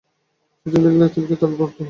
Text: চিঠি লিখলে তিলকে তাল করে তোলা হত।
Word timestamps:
চিঠি 0.59 0.77
লিখলে 0.83 1.07
তিলকে 1.13 1.35
তাল 1.35 1.51
করে 1.51 1.57
তোলা 1.57 1.65
হত। 1.67 1.79